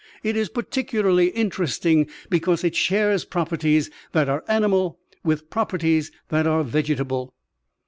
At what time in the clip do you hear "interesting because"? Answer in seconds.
1.27-2.63